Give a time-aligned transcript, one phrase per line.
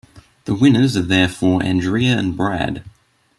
[0.45, 2.83] The winners are therefore Andrea and Brad.